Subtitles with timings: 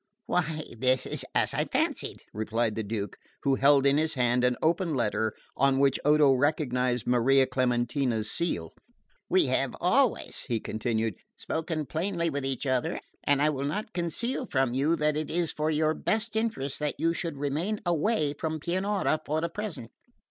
[0.25, 4.55] "Why, this is as I fancied," replied the Duke, who held in his hand an
[4.63, 8.73] open letter on which Odo recognised Maria Clementina's seal.
[9.29, 14.47] "We have always," he continued, "spoken plainly with each other, and I will not conceal
[14.47, 18.59] from you that it is for your best interests that you should remain away from
[18.59, 19.91] Pianura for the present.